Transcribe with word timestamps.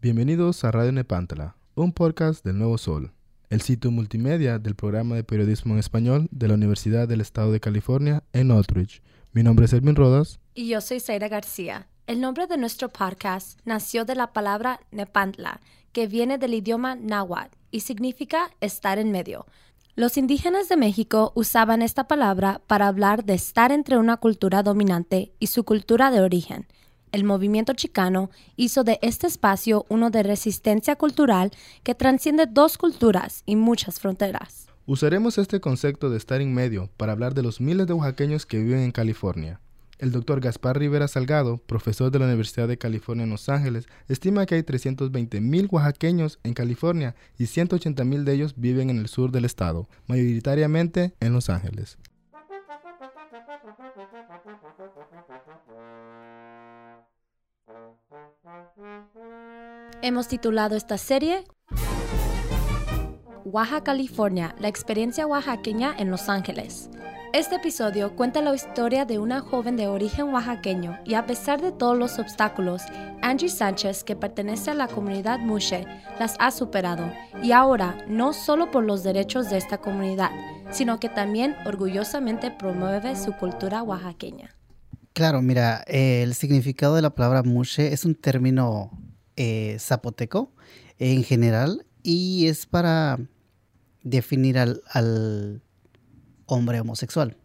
Bienvenidos 0.00 0.62
a 0.62 0.70
Radio 0.70 0.92
Nepántala, 0.92 1.56
un 1.74 1.92
podcast 1.92 2.44
del 2.44 2.56
Nuevo 2.56 2.78
Sol, 2.78 3.10
el 3.50 3.62
sitio 3.62 3.90
multimedia 3.90 4.60
del 4.60 4.76
programa 4.76 5.16
de 5.16 5.24
periodismo 5.24 5.74
en 5.74 5.80
español 5.80 6.28
de 6.30 6.46
la 6.46 6.54
Universidad 6.54 7.08
del 7.08 7.20
Estado 7.20 7.50
de 7.50 7.58
California 7.58 8.22
en 8.32 8.46
Northridge. 8.46 9.02
Mi 9.32 9.42
nombre 9.42 9.64
es 9.64 9.72
Elvin 9.72 9.96
Rodas. 9.96 10.38
Y 10.54 10.68
yo 10.68 10.80
soy 10.80 11.00
Zaira 11.00 11.26
García. 11.26 11.88
El 12.06 12.20
nombre 12.20 12.46
de 12.46 12.56
nuestro 12.56 12.90
podcast 12.90 13.58
nació 13.64 14.04
de 14.04 14.14
la 14.14 14.32
palabra 14.32 14.78
Nepantla, 14.92 15.60
que 15.90 16.06
viene 16.06 16.38
del 16.38 16.54
idioma 16.54 16.94
náhuatl 16.94 17.56
y 17.72 17.80
significa 17.80 18.52
estar 18.60 19.00
en 19.00 19.10
medio. 19.10 19.46
Los 19.96 20.16
indígenas 20.16 20.68
de 20.68 20.76
México 20.76 21.32
usaban 21.34 21.82
esta 21.82 22.06
palabra 22.06 22.60
para 22.68 22.86
hablar 22.86 23.24
de 23.24 23.34
estar 23.34 23.72
entre 23.72 23.98
una 23.98 24.18
cultura 24.18 24.62
dominante 24.62 25.32
y 25.40 25.48
su 25.48 25.64
cultura 25.64 26.12
de 26.12 26.20
origen. 26.20 26.68
El 27.10 27.24
movimiento 27.24 27.72
chicano 27.72 28.30
hizo 28.56 28.84
de 28.84 28.98
este 29.02 29.26
espacio 29.26 29.86
uno 29.88 30.10
de 30.10 30.22
resistencia 30.22 30.96
cultural 30.96 31.50
que 31.82 31.94
transciende 31.94 32.46
dos 32.46 32.76
culturas 32.76 33.42
y 33.46 33.56
muchas 33.56 33.98
fronteras. 33.98 34.68
Usaremos 34.86 35.38
este 35.38 35.60
concepto 35.60 36.10
de 36.10 36.16
estar 36.16 36.40
en 36.40 36.52
medio 36.52 36.90
para 36.96 37.12
hablar 37.12 37.34
de 37.34 37.42
los 37.42 37.60
miles 37.60 37.86
de 37.86 37.94
oaxaqueños 37.94 38.46
que 38.46 38.58
viven 38.58 38.80
en 38.80 38.92
California. 38.92 39.60
El 39.98 40.12
doctor 40.12 40.40
Gaspar 40.40 40.78
Rivera 40.78 41.08
Salgado, 41.08 41.58
profesor 41.58 42.12
de 42.12 42.18
la 42.18 42.26
Universidad 42.26 42.68
de 42.68 42.78
California 42.78 43.24
en 43.24 43.30
Los 43.30 43.48
Ángeles, 43.48 43.88
estima 44.08 44.46
que 44.46 44.54
hay 44.54 44.62
320 44.62 45.40
mil 45.40 45.68
oaxaqueños 45.70 46.38
en 46.44 46.54
California 46.54 47.16
y 47.36 47.46
180 47.46 48.04
mil 48.04 48.24
de 48.24 48.34
ellos 48.34 48.54
viven 48.56 48.90
en 48.90 48.98
el 48.98 49.08
sur 49.08 49.32
del 49.32 49.44
estado, 49.44 49.88
mayoritariamente 50.06 51.14
en 51.20 51.32
Los 51.32 51.50
Ángeles. 51.50 51.98
Hemos 60.00 60.28
titulado 60.28 60.76
esta 60.76 60.96
serie 60.96 61.44
Oaxaca, 63.44 63.82
California, 63.82 64.54
la 64.60 64.68
experiencia 64.68 65.26
oaxaqueña 65.26 65.92
en 65.98 66.10
Los 66.12 66.28
Ángeles. 66.28 66.88
Este 67.32 67.56
episodio 67.56 68.14
cuenta 68.14 68.40
la 68.40 68.54
historia 68.54 69.04
de 69.04 69.18
una 69.18 69.40
joven 69.40 69.76
de 69.76 69.88
origen 69.88 70.32
oaxaqueño 70.32 71.00
y 71.04 71.14
a 71.14 71.26
pesar 71.26 71.60
de 71.60 71.72
todos 71.72 71.98
los 71.98 72.20
obstáculos, 72.20 72.82
Angie 73.22 73.48
Sánchez, 73.48 74.04
que 74.04 74.14
pertenece 74.14 74.70
a 74.70 74.74
la 74.74 74.86
comunidad 74.86 75.40
Mushe, 75.40 75.84
las 76.20 76.36
ha 76.38 76.52
superado 76.52 77.10
y 77.42 77.50
ahora 77.50 77.98
no 78.06 78.32
solo 78.32 78.70
por 78.70 78.84
los 78.84 79.02
derechos 79.02 79.50
de 79.50 79.56
esta 79.58 79.78
comunidad, 79.78 80.30
sino 80.70 81.00
que 81.00 81.08
también 81.08 81.56
orgullosamente 81.66 82.52
promueve 82.52 83.16
su 83.16 83.32
cultura 83.32 83.82
oaxaqueña. 83.82 84.54
Claro, 85.12 85.42
mira, 85.42 85.82
el 85.88 86.34
significado 86.34 86.94
de 86.94 87.02
la 87.02 87.10
palabra 87.10 87.42
Mushe 87.42 87.92
es 87.92 88.04
un 88.04 88.14
término 88.14 88.92
eh, 89.38 89.76
zapoteco 89.78 90.52
en 90.98 91.24
general 91.24 91.86
y 92.02 92.48
es 92.48 92.66
para 92.66 93.18
definir 94.02 94.58
al 94.58 95.62
hombre 96.46 96.80
homosexual. 96.80 97.36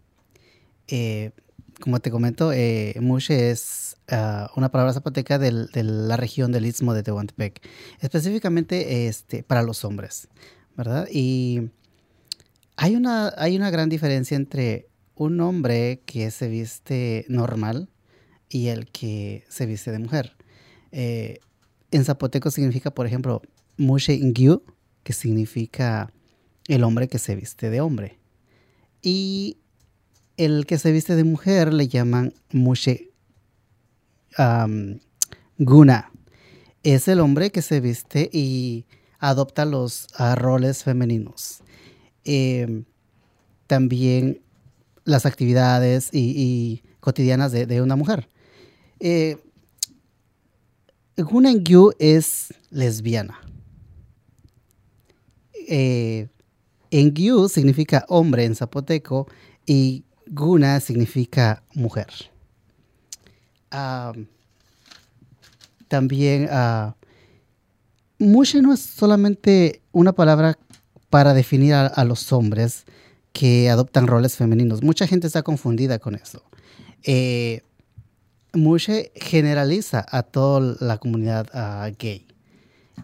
Eh, 0.87 1.31
como 1.79 1.99
te 1.99 2.11
comento, 2.11 2.51
eh, 2.53 2.95
Mushe 3.01 3.51
es 3.51 3.97
ah, 4.09 4.49
una 4.55 4.69
palabra 4.69 4.93
zapoteca 4.93 5.39
de 5.39 5.83
la 5.83 6.17
región 6.17 6.51
del 6.51 6.65
Istmo 6.65 6.93
de 6.93 7.03
Tehuantepec, 7.03 7.61
específicamente 7.99 9.07
este, 9.07 9.43
para 9.43 9.63
los 9.63 9.83
hombres, 9.83 10.29
¿verdad? 10.77 11.07
Y 11.11 11.71
hay 12.77 12.95
una, 12.95 13.33
hay 13.37 13.55
una 13.55 13.69
gran 13.69 13.89
diferencia 13.89 14.35
entre 14.35 14.87
un 15.15 15.39
hombre 15.41 16.01
que 16.05 16.31
se 16.31 16.47
viste 16.47 17.25
normal 17.27 17.89
y 18.49 18.67
el 18.67 18.89
que 18.91 19.43
se 19.49 19.65
viste 19.65 19.91
de 19.91 19.99
mujer. 19.99 20.37
Eh, 20.91 21.39
en 21.93 22.05
zapoteco 22.05 22.49
significa, 22.49 22.91
por 22.91 23.05
ejemplo, 23.05 23.41
Mushe 23.77 24.15
Ingyu, 24.15 24.63
que 25.03 25.13
significa 25.13 26.11
el 26.67 26.83
hombre 26.83 27.07
que 27.07 27.19
se 27.19 27.35
viste 27.35 27.69
de 27.69 27.81
hombre. 27.81 28.19
Y 29.01 29.57
el 30.37 30.65
que 30.65 30.79
se 30.79 30.91
viste 30.91 31.15
de 31.15 31.23
mujer 31.23 31.73
le 31.73 31.87
llaman 31.87 32.33
Mushe 32.51 33.11
Guna. 35.59 36.11
Es 36.81 37.07
el 37.07 37.19
hombre 37.19 37.51
que 37.51 37.61
se 37.61 37.79
viste 37.79 38.29
y 38.33 38.85
adopta 39.19 39.65
los 39.65 40.07
ah, 40.17 40.35
roles 40.35 40.83
femeninos. 40.83 41.61
Em, 42.25 42.85
también 43.67 44.41
las 45.05 45.25
actividades 45.25 46.09
y, 46.11 46.81
cotidianas 46.99 47.51
de, 47.51 47.81
una 47.81 47.95
mujer. 47.95 48.29
Eh, 48.99 49.37
Guna 51.17 51.53
Gyu 51.53 51.91
es 51.99 52.53
lesbiana. 52.71 53.39
Eh, 55.67 56.27
Engyu 56.91 57.47
significa 57.49 58.05
hombre 58.09 58.45
en 58.45 58.55
zapoteco 58.55 59.27
y 59.65 60.03
Guna 60.27 60.79
significa 60.79 61.63
mujer. 61.73 62.07
también 65.87 66.47
uh, 66.51 66.93
Mushe 68.19 68.61
no 68.61 68.73
es 68.73 68.79
solamente 68.79 69.81
una 69.91 70.13
palabra 70.13 70.57
para 71.09 71.33
definir 71.33 71.73
a, 71.73 72.03
los 72.05 72.31
hombres 72.31 72.85
que 73.31 73.69
adoptan 73.69 74.07
roles 74.07 74.35
femeninos. 74.35 74.81
Mucha 74.81 75.05
gente 75.07 75.27
está 75.27 75.43
confundida 75.43 75.99
con 75.99 76.15
eso. 76.15 76.43
Eh, 77.03 77.61
Mushe 78.53 79.11
generaliza 79.15 80.05
a 80.09 80.23
toda 80.23 80.75
la 80.79 80.97
comunidad 80.97 81.47
gay. 81.97 82.27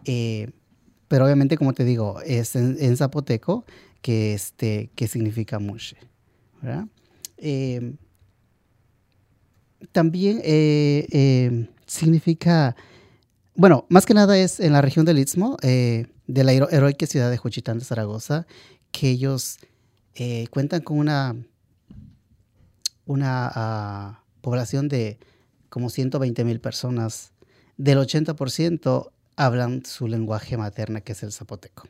Eh, 0.06 0.52
pero 1.08 1.26
obviamente, 1.26 1.58
como 1.58 1.74
te 1.74 1.84
digo, 1.84 2.22
es 2.22 2.56
en, 2.56 2.96
zapoteco 2.96 3.66
que, 4.02 4.34
este, 4.34 4.92
que 4.96 5.08
significa 5.08 5.60
mushe. 5.60 5.98
Em, 7.38 7.98
también 9.92 10.42
eh, 10.44 11.68
significa, 11.90 12.76
bueno, 13.56 13.86
más 13.90 14.06
que 14.06 14.14
nada 14.14 14.38
es 14.38 14.60
en 14.60 14.74
la 14.74 14.82
región 14.82 15.06
del 15.06 15.20
Istmo, 15.20 15.58
eh, 15.62 16.08
de 16.28 16.44
la 16.44 16.54
heroica 16.54 17.08
ciudad 17.08 17.32
de 17.32 17.38
Juchitán 17.38 17.80
de 17.80 17.86
Zaragoza, 17.86 18.46
que 18.92 19.10
ellos 19.10 19.58
eh, 20.14 20.48
cuentan 20.52 20.82
con 20.82 21.00
una, 21.00 21.36
una 23.06 23.52
ah, 23.54 24.24
población 24.42 24.88
de 24.88 25.18
como 25.70 25.90
120 25.90 26.44
mil 26.44 26.60
personas. 26.60 27.32
Del 27.78 27.98
80% 27.98 29.12
hablan 29.36 29.86
su 29.86 30.08
lenguaje 30.08 30.58
materna, 30.58 31.02
que 31.02 31.14
es 31.14 31.24
el 31.24 31.32
zapoteco. 31.32 31.88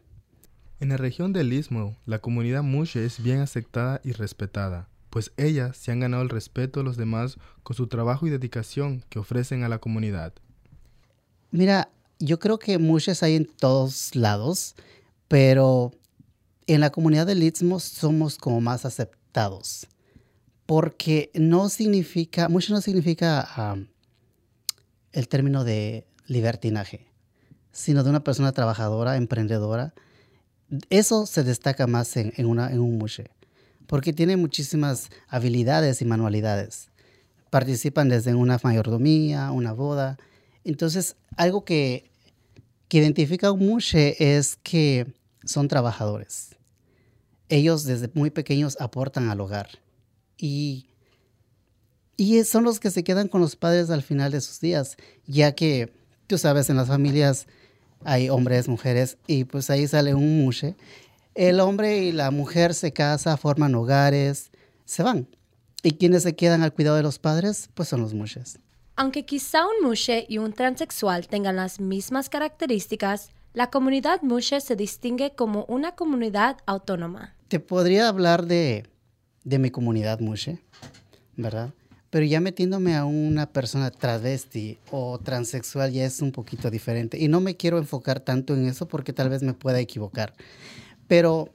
En 0.79 0.89
la 0.89 0.97
región 0.97 1.33
del 1.33 1.51
Istmo, 1.51 1.97
la 2.05 2.19
comunidad 2.19 2.63
Mushe 2.63 3.03
es 3.03 3.21
bien 3.21 3.39
aceptada 3.39 3.99
y 4.03 4.13
respetada, 4.13 4.87
pues 5.09 5.31
ellas 5.35 5.75
se 5.75 5.91
han 5.91 5.99
ganado 5.99 6.23
el 6.23 6.29
respeto 6.29 6.79
de 6.79 6.85
los 6.85 6.95
demás 6.95 7.37
con 7.63 7.75
su 7.75 7.87
trabajo 7.87 8.27
y 8.27 8.29
dedicación 8.29 9.03
que 9.09 9.19
ofrecen 9.19 9.63
a 9.63 9.69
la 9.69 9.79
comunidad. 9.79 10.33
Mira, 11.51 11.89
yo 12.19 12.39
creo 12.39 12.59
que 12.59 12.77
Mushes 12.77 13.23
hay 13.23 13.35
en 13.35 13.45
todos 13.45 14.15
lados, 14.15 14.75
pero 15.27 15.91
en 16.67 16.81
la 16.81 16.91
comunidad 16.91 17.25
del 17.25 17.43
Istmo 17.43 17.79
somos 17.79 18.37
como 18.37 18.61
más 18.61 18.85
aceptados, 18.85 19.87
porque 20.69 21.31
no 21.33 21.67
significa, 21.67 22.47
Mushe 22.47 22.71
no 22.71 22.79
significa 22.79 23.75
el 25.11 25.27
término 25.27 25.63
de 25.63 26.05
libertinaje 26.27 27.07
sino 27.71 28.03
de 28.03 28.11
una 28.11 28.23
persona 28.23 28.51
trabajadora, 28.51 29.15
emprendedora. 29.15 29.95
Eso 30.91 31.25
se 31.25 31.43
destaca 31.43 31.87
más 31.87 32.15
en 32.17 32.45
un 32.45 32.97
mushe, 32.99 33.31
porque 33.87 34.13
tiene 34.13 34.37
muchísimas 34.37 35.09
habilidades 35.27 36.03
y 36.03 36.05
manualidades. 36.05 36.91
Participan 37.49 38.09
desde 38.09 38.35
una 38.35 38.59
mayordomía, 38.61 39.51
una 39.51 39.73
boda. 39.73 40.19
Entonces, 40.63 41.15
algo 41.35 41.65
que, 41.65 42.11
que 42.89 42.99
identifica 42.99 43.47
a 43.47 43.53
un 43.53 43.65
mushe 43.65 44.37
es 44.37 44.55
que 44.57 45.07
son 45.45 45.67
trabajadores. 45.67 46.57
Ellos 47.47 47.85
desde 47.85 48.11
muy 48.13 48.29
pequeños 48.29 48.77
aportan 48.79 49.29
al 49.29 49.41
hogar 49.41 49.88
y, 50.39 50.87
y 52.17 52.43
son 52.45 52.63
los 52.63 52.79
que 52.79 52.89
se 52.89 53.03
quedan 53.03 53.27
con 53.27 53.41
los 53.41 53.55
padres 53.55 53.89
al 53.89 54.01
final 54.01 54.31
de 54.31 54.41
sus 54.41 54.59
días, 54.59 54.97
ya 55.27 55.53
que, 55.53 55.93
tú 56.27 56.37
sabes, 56.37 56.69
en 56.69 56.77
las 56.77 56.87
familias 56.87 57.45
hay 58.05 58.29
hombres, 58.29 58.67
mujeres, 58.67 59.17
y 59.27 59.43
pues 59.43 59.69
ahí 59.69 59.87
sale 59.87 60.15
un 60.15 60.43
mushe. 60.43 60.75
El 61.35 61.59
hombre 61.59 61.99
y 61.99 62.11
la 62.11 62.31
mujer 62.31 62.73
se 62.73 62.93
casan, 62.93 63.37
forman 63.37 63.75
hogares, 63.75 64.51
se 64.85 65.03
van. 65.03 65.27
Y 65.83 65.91
quienes 65.91 66.23
se 66.23 66.35
quedan 66.35 66.63
al 66.63 66.73
cuidado 66.73 66.97
de 66.97 67.03
los 67.03 67.19
padres, 67.19 67.69
pues 67.73 67.89
son 67.89 68.01
los 68.01 68.13
mushes. 68.13 68.59
Aunque 68.95 69.25
quizá 69.25 69.65
un 69.65 69.87
mushe 69.87 70.25
y 70.27 70.39
un 70.39 70.51
transexual 70.51 71.27
tengan 71.27 71.55
las 71.55 71.79
mismas 71.79 72.27
características, 72.27 73.29
la 73.53 73.69
comunidad 73.69 74.21
mushe 74.21 74.59
se 74.59 74.75
distingue 74.75 75.31
como 75.35 75.65
una 75.65 75.95
comunidad 75.95 76.57
autónoma. 76.65 77.35
Te 77.47 77.59
podría 77.59 78.09
hablar 78.09 78.45
de, 78.45 78.85
de 79.49 79.57
mi 79.59 79.71
comunidad 79.71 80.19
mushe, 80.19 80.59
¿verdad? 81.35 81.73
Pero 82.11 82.25
ya 82.25 82.39
metiéndome 82.39 82.95
a 82.95 83.05
una 83.05 83.47
persona 83.51 83.91
travesti 83.91 84.77
o 84.91 85.19
transexual 85.19 85.91
ya 85.91 86.05
es 86.05 86.21
un 86.21 86.31
poquito 86.31 86.69
diferente. 86.69 87.17
Y 87.17 87.27
no 87.27 87.41
me 87.41 87.55
quiero 87.55 87.77
enfocar 87.77 88.19
tanto 88.19 88.53
en 88.53 88.67
eso 88.67 88.87
porque 88.87 89.13
tal 89.13 89.29
vez 89.29 89.43
me 89.43 89.53
pueda 89.53 89.79
equivocar. 89.79 90.33
Pero, 91.07 91.49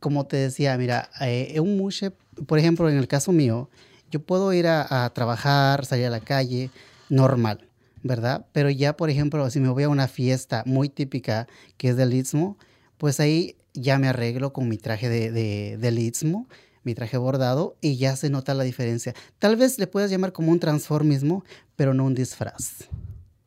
como 0.00 0.26
te 0.26 0.36
decía, 0.36 0.76
mira, 0.76 1.10
eh, 1.20 1.58
un 1.60 1.76
mushe, 1.76 2.12
por 2.46 2.58
ejemplo, 2.58 2.88
en 2.88 2.98
el 2.98 3.08
caso 3.08 3.32
mío, 3.32 3.68
yo 4.10 4.20
puedo 4.20 4.52
ir 4.52 4.66
a, 4.66 5.04
a 5.04 5.10
trabajar, 5.10 5.84
salir 5.84 6.06
a 6.06 6.10
la 6.10 6.20
calle, 6.20 6.70
normal, 7.08 7.68
¿verdad? 8.02 8.46
Pero 8.52 8.70
ya, 8.70 8.96
por 8.96 9.10
ejemplo, 9.10 9.48
si 9.50 9.60
me 9.60 9.68
voy 9.68 9.82
a 9.82 9.88
una 9.88 10.08
fiesta 10.08 10.62
muy 10.66 10.88
típica 10.88 11.46
que 11.76 11.90
es 11.90 11.96
del 11.96 12.14
Istmo, 12.14 12.56
pues 12.96 13.20
ahí 13.20 13.56
ya 13.74 13.98
me 13.98 14.08
arreglo 14.08 14.52
con 14.52 14.68
mi 14.68 14.76
traje 14.78 15.08
de, 15.08 15.30
de, 15.30 15.76
del 15.78 15.98
Istmo 15.98 16.46
mi 16.84 16.94
traje 16.94 17.16
bordado 17.16 17.76
y 17.80 17.96
ya 17.96 18.16
se 18.16 18.30
nota 18.30 18.54
la 18.54 18.64
diferencia. 18.64 19.14
Tal 19.38 19.56
vez 19.56 19.78
le 19.78 19.86
puedas 19.86 20.10
llamar 20.10 20.32
como 20.32 20.52
un 20.52 20.60
transformismo, 20.60 21.44
pero 21.76 21.94
no 21.94 22.04
un 22.04 22.14
disfraz, 22.14 22.88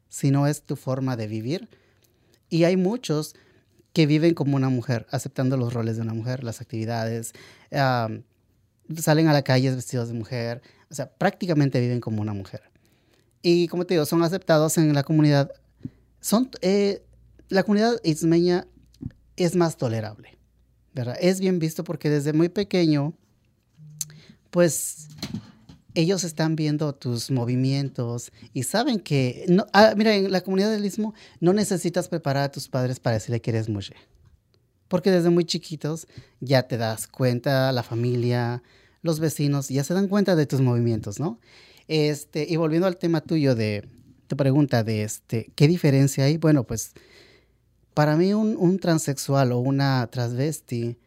sino 0.10 0.48
es 0.48 0.63
tu 0.63 0.75
forma 0.75 1.16
de 1.16 1.28
vivir. 1.28 1.69
Y 2.50 2.66
hay 2.66 2.78
muchos 2.78 3.36
que 3.94 4.06
viven 4.06 4.33
como 4.33 4.56
una 4.56 4.69
mujer, 4.69 5.06
aceptando 5.12 5.57
los 5.57 5.74
roles 5.74 5.98
de 5.98 6.01
una 6.01 6.13
mujer, 6.13 6.44
las 6.44 6.62
actividades, 6.62 7.33
salen 7.69 9.28
a 9.28 9.33
la 9.33 9.42
calle 9.42 9.72
vestidos 9.72 10.10
de 10.10 10.13
mujer, 10.13 10.62
o 10.89 10.94
sea, 10.94 11.10
prácticamente 11.10 11.80
viven 11.80 12.01
como 12.01 12.22
una 12.22 12.33
mujer. 12.33 12.62
Y 13.42 13.68
como 13.68 13.86
te 13.86 13.95
digo, 13.95 14.06
son 14.06 14.24
aceptados 14.24 14.78
en 14.78 14.94
la 14.94 15.04
comunidad. 15.04 15.51
Son, 16.19 16.50
eh, 16.62 17.04
la 17.50 17.63
comunidad 17.63 18.00
ismeña 18.04 18.68
es 19.36 19.56
más 19.56 19.78
tolerable, 19.78 20.38
¿verdad? 20.94 21.18
Es 21.19 21.39
bien 21.39 21.60
visto 21.60 21.83
porque 21.83 22.10
desde 22.10 22.33
muy 22.33 22.50
pequeño 22.50 23.13
pues 24.51 25.07
ellos 25.95 26.24
están 26.24 26.56
viendo 26.56 26.94
tus 26.94 27.31
movimientos 27.31 28.31
y 28.53 28.63
saben 28.63 29.00
que, 29.00 29.45
no, 29.48 29.65
ah, 29.74 29.94
mira, 29.98 30.15
en 30.15 30.31
la 30.31 30.42
comunidad 30.42 30.71
del 30.71 30.86
Istmo 30.86 31.13
no 31.39 31.53
necesitas 31.53 32.07
preparar 32.07 32.44
a 32.44 32.51
tus 32.51 32.69
padres 32.69 33.00
para 33.00 33.15
decirle 33.15 33.42
que 33.42 33.51
eres 33.51 33.68
mujer. 33.68 33.98
Porque 34.88 35.12
desde 35.12 35.30
muy 35.30 35.45
chiquitos 35.45 36.07
ya 36.39 36.63
te 36.63 36.77
das 36.77 37.07
cuenta, 37.07 37.71
la 37.71 37.83
familia, 37.83 38.62
los 39.01 39.19
vecinos 39.19 39.69
ya 39.69 39.83
se 39.83 39.94
dan 39.94 40.07
cuenta 40.07 40.36
de 40.36 40.45
tus 40.45 40.62
movimientos, 40.62 41.19
¿no? 41.19 41.39
Este, 41.88 42.45
y 42.47 42.56
volviendo 42.57 42.88
al 42.88 42.97
tema 42.97 43.21
tuyo 43.21 43.56
de 43.56 43.88
tu 44.27 44.38
pregunta 44.38 44.83
de 44.83 45.04
este, 45.04 45.51
¿qué 45.56 45.68
diferencia 45.68 46.25
hay? 46.25 46.38
Bueno, 46.38 46.63
pues 46.65 46.92
para 47.94 48.15
mí 48.15 48.33
un, 48.33 48.56
un 48.57 48.80
transexual 48.80 49.51
o 49.51 49.59
una 49.59 50.07
transvesti 50.07 50.97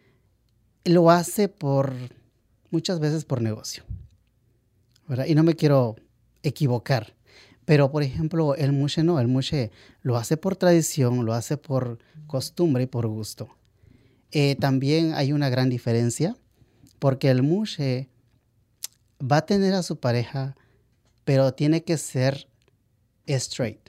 lo 0.85 1.11
hace 1.11 1.49
por 1.49 1.95
muchas 2.75 2.99
veces 2.99 3.25
por 3.25 3.41
negocio. 3.41 3.85
Y 5.29 5.35
no 5.37 5.45
me 5.45 5.55
quiero 5.55 5.95
equivocar. 6.43 7.15
Pero, 7.65 7.93
por 7.93 8.03
ejemplo, 8.03 8.57
el 8.57 8.73
mushe 8.73 9.05
no, 9.05 9.21
el 9.21 9.29
mushe 9.29 9.71
lo 10.03 10.17
hace 10.17 10.37
por 10.37 10.57
tradición, 10.57 11.25
lo 11.25 11.35
hace 11.35 11.57
por 11.57 11.99
costumbre 12.27 12.83
y 12.83 12.87
por 12.87 13.07
gusto. 13.07 13.49
Eh, 14.33 14.57
también 14.57 15.15
hay 15.15 15.33
una 15.33 15.51
gran 15.51 15.71
diferencia, 15.71 16.37
porque 16.99 17.31
el 17.31 17.45
mushe 17.45 18.09
va 19.23 19.37
a 19.39 19.47
tener 19.47 19.73
a 19.75 19.85
su 19.85 20.01
pareja, 20.01 20.57
pero 21.25 21.55
tiene 21.55 21.85
que 21.85 21.97
ser 21.97 22.49
straight. 23.27 23.89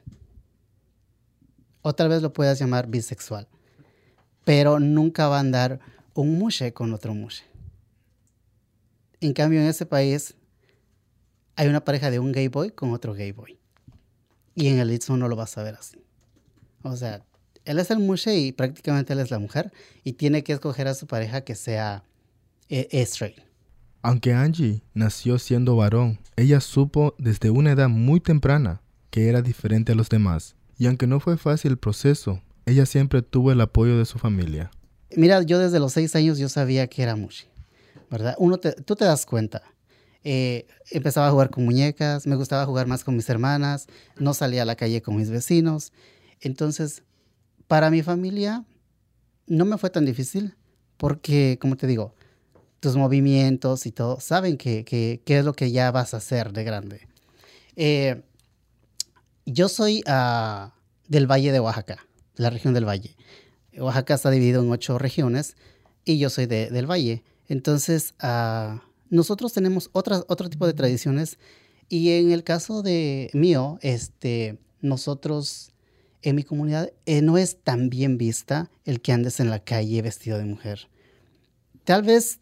Otra 1.81 2.07
vez 2.07 2.21
lo 2.21 2.31
puedes 2.33 2.59
llamar 2.59 2.87
bisexual, 2.87 3.47
pero 4.43 4.79
nunca 4.79 5.27
va 5.27 5.37
a 5.37 5.39
andar 5.39 5.79
un 6.13 6.37
mushe 6.37 6.71
con 6.71 6.93
otro 6.93 7.15
mushe. 7.15 7.54
En 9.25 9.33
cambio, 9.33 9.59
en 9.59 9.65
ese 9.65 9.87
país 9.87 10.35
hay 11.55 11.67
una 11.67 11.83
pareja 11.83 12.11
de 12.11 12.19
un 12.19 12.31
gay 12.31 12.47
boy 12.47 12.69
con 12.69 12.91
otro 12.91 13.15
gay 13.15 13.31
boy. 13.31 13.57
Y 14.53 14.67
en 14.67 14.77
el 14.77 14.91
Istmo 14.91 15.17
no 15.17 15.27
lo 15.27 15.35
vas 15.35 15.57
a 15.57 15.63
ver 15.63 15.73
así. 15.73 15.97
O 16.83 16.95
sea, 16.95 17.25
él 17.63 17.79
es 17.79 17.89
el 17.89 17.97
mushe 17.97 18.37
y 18.37 18.51
prácticamente 18.51 19.13
él 19.13 19.19
es 19.19 19.31
la 19.31 19.39
mujer 19.39 19.73
y 20.03 20.13
tiene 20.13 20.43
que 20.43 20.53
escoger 20.53 20.87
a 20.87 20.93
su 20.93 21.07
pareja 21.07 21.41
que 21.41 21.55
sea 21.55 22.03
eh, 22.69 22.87
straight. 23.01 23.39
Aunque 24.03 24.31
Angie 24.31 24.83
nació 24.93 25.39
siendo 25.39 25.75
varón, 25.75 26.19
ella 26.35 26.59
supo 26.59 27.15
desde 27.17 27.49
una 27.49 27.71
edad 27.71 27.89
muy 27.89 28.19
temprana 28.19 28.83
que 29.09 29.27
era 29.27 29.41
diferente 29.41 29.93
a 29.93 29.95
los 29.95 30.09
demás. 30.09 30.55
Y 30.77 30.85
aunque 30.85 31.07
no 31.07 31.19
fue 31.19 31.35
fácil 31.35 31.71
el 31.71 31.77
proceso, 31.79 32.43
ella 32.67 32.85
siempre 32.85 33.23
tuvo 33.23 33.51
el 33.51 33.59
apoyo 33.59 33.97
de 33.97 34.05
su 34.05 34.19
familia. 34.19 34.69
Mira, 35.17 35.41
yo 35.41 35.57
desde 35.57 35.79
los 35.79 35.93
seis 35.93 36.15
años 36.15 36.37
yo 36.37 36.47
sabía 36.47 36.85
que 36.85 37.01
era 37.01 37.15
mushe. 37.15 37.54
Uno 38.37 38.57
tú 38.59 38.95
te 38.95 39.05
das 39.05 39.25
cuenta. 39.25 39.61
Eh, 40.23 40.65
empezaba 40.89 41.27
a 41.27 41.31
jugar 41.31 41.51
con 41.51 41.65
muñecas, 41.65 42.25
me 42.25 42.35
gustaba 42.35 42.65
jugar 42.65 42.87
más 42.87 43.03
con 43.03 43.15
mis 43.15 43.29
hermanas, 43.29 43.87
no 44.17 44.33
salía 44.33 44.63
a 44.63 44.65
la 44.65 44.75
calle 44.75 45.01
con 45.01 45.15
mis 45.15 45.29
vecinos. 45.29 45.93
Entonces, 46.41 47.03
para 47.67 47.91
mi 47.91 48.01
familia 48.01 48.65
no 49.47 49.65
me 49.65 49.77
fue 49.77 49.89
tan 49.89 50.05
difícil 50.05 50.55
porque, 50.97 51.57
como 51.61 51.77
te 51.77 51.87
digo, 51.87 52.15
tus 52.79 52.95
movimientos 52.95 53.85
y 53.85 53.91
todo, 53.91 54.19
saben 54.19 54.57
qué 54.57 54.83
que, 54.83 55.21
que, 55.23 55.39
es 55.39 55.45
lo 55.45 55.53
que 55.53 55.71
ya 55.71 55.91
vas 55.91 56.13
a 56.13 56.17
hacer 56.17 56.53
de 56.53 56.63
grande. 56.63 57.07
Eh, 57.75 58.23
yo 59.45 59.69
soy 59.69 60.03
uh, 60.07 60.71
del 61.07 61.29
Valle 61.29 61.51
de 61.51 61.59
Oaxaca, 61.59 62.05
la 62.35 62.49
región 62.49 62.73
del 62.73 62.87
Valle. 62.87 63.15
Oaxaca 63.77 64.15
está 64.15 64.31
dividido 64.31 64.63
en 64.63 64.71
ocho 64.71 64.97
regiones 64.97 65.55
y 66.03 66.17
yo 66.17 66.29
soy 66.29 66.45
de, 66.45 66.69
del 66.69 66.89
Valle. 66.89 67.23
Entonces, 67.47 68.15
uh, 68.23 68.79
nosotros 69.09 69.53
tenemos 69.53 69.89
otras, 69.93 70.25
otro 70.27 70.49
tipo 70.49 70.65
de 70.65 70.73
tradiciones 70.73 71.37
y 71.89 72.11
en 72.11 72.31
el 72.31 72.43
caso 72.43 72.81
de 72.81 73.29
mío, 73.33 73.77
este, 73.81 74.59
nosotros 74.81 75.71
en 76.21 76.35
mi 76.35 76.43
comunidad 76.43 76.91
eh, 77.05 77.21
no 77.21 77.37
es 77.37 77.57
tan 77.61 77.89
bien 77.89 78.17
vista 78.17 78.71
el 78.83 79.01
que 79.01 79.11
andes 79.11 79.39
en 79.39 79.49
la 79.49 79.59
calle 79.59 80.01
vestido 80.01 80.37
de 80.37 80.45
mujer. 80.45 80.87
Tal 81.83 82.01
vez 82.01 82.39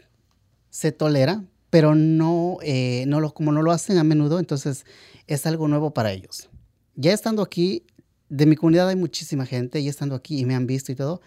se 0.69 0.93
tolera, 0.93 1.43
pero 1.69 1.93
no, 1.95 2.57
eh, 2.61 3.03
no 3.07 3.19
lo, 3.19 3.33
como 3.33 3.51
no 3.51 3.61
lo 3.61 3.71
hacen 3.71 3.97
a 3.97 4.03
menudo, 4.03 4.39
entonces 4.39 4.85
es 5.27 5.45
algo 5.45 5.67
nuevo 5.67 5.93
para 5.93 6.13
ellos. 6.13 6.49
Ya 6.95 7.11
estando 7.11 7.41
aquí, 7.41 7.85
de 8.29 8.45
mi 8.45 8.55
comunidad 8.55 8.87
hay 8.87 8.95
muchísima 8.95 9.45
gente, 9.45 9.81
y 9.81 9.89
estando 9.89 10.15
aquí 10.15 10.39
y 10.39 10.45
me 10.45 10.55
han 10.55 10.65
visto 10.65 10.91
y 10.91 10.95
todo, 10.95 11.21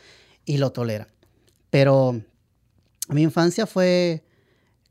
y 0.47 0.57
lo 0.57 0.73
toleran. 0.73 1.09
Pero 1.69 2.23
mi 3.09 3.23
infancia 3.23 3.67
fue, 3.67 4.25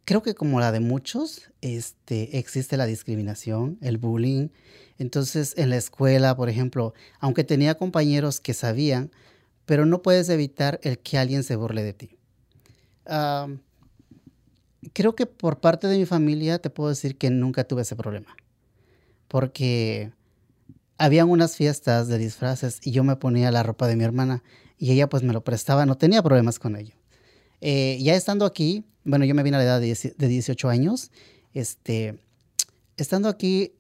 creo 0.06 0.22
que 0.24 0.36
como 0.36 0.60
la 0.60 0.72
de 0.72 0.80
muchos, 0.80 1.52
este, 1.62 2.38
existe 2.38 2.78
la 2.78 2.86
discriminación, 2.86 3.78
el 3.82 3.98
bullying. 3.98 4.50
Entonces, 4.98 5.54
en 5.58 5.70
la 5.70 5.78
escuela, 5.78 6.36
por 6.36 6.50
ejemplo, 6.50 6.94
aunque 7.20 7.44
tenía 7.44 7.76
compañeros 7.76 8.40
que 8.40 8.54
sabían, 8.54 9.12
pero 9.66 9.86
no 9.86 10.02
puedes 10.02 10.30
evitar 10.30 10.80
el 10.84 11.00
que 11.00 11.18
alguien 11.18 11.44
se 11.44 11.56
burle 11.56 11.84
de 11.84 11.94
ti. 11.94 12.18
Uh, 13.08 13.58
creo 14.94 15.16
que 15.16 15.26
por 15.26 15.60
parte 15.60 15.88
de 15.88 15.98
mi 15.98 16.06
familia 16.06 16.60
te 16.60 16.70
puedo 16.70 16.90
decir 16.90 17.18
que 17.18 17.30
nunca 17.30 17.64
tuve 17.64 17.82
ese 17.82 17.96
problema. 17.96 18.36
Porque 19.28 20.12
habían 20.98 21.30
unas 21.30 21.56
fiestas 21.56 22.08
de 22.08 22.18
disfraces 22.18 22.80
y 22.84 22.92
yo 22.92 23.04
me 23.04 23.16
ponía 23.16 23.52
la 23.52 23.64
ropa 23.64 23.88
de 23.88 23.96
mi 23.96 24.04
hermana 24.04 24.44
y 24.78 24.92
ella 24.92 25.10
pues 25.10 25.24
me 25.24 25.34
lo 25.34 25.44
prestaba, 25.44 25.86
no 25.86 25.98
tenía 25.98 26.22
problemas 26.24 26.60
con 26.60 26.76
ello. 26.76 26.95
Eh, 27.68 27.98
ya 28.00 28.14
estando 28.14 28.46
aquí, 28.46 28.86
bueno, 29.06 29.26
yo 29.26 29.34
me 29.34 29.42
vine 29.42 29.58
a 29.58 29.60
la 29.60 29.66
edad 29.66 29.82
de, 29.82 30.14
de 30.16 30.28
18 30.28 30.70
años, 30.70 31.10
este, 31.56 32.24
estando 32.96 33.28
aquí, 33.28 33.72